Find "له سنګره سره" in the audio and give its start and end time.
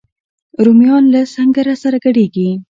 1.13-1.97